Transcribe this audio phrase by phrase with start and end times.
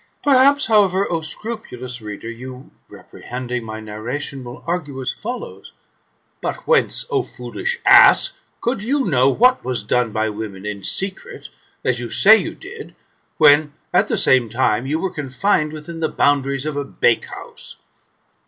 [0.23, 5.73] Perhaps, however, O scrupulous reader, you, reprehending my narration, will argue as follows:
[6.07, 11.49] *' But whence, O foolish ass, could you know what was dore by women in secret,
[11.83, 12.95] as you say you did,
[13.37, 17.77] when, at the same time, you were confined within the boundaries of a bakehouse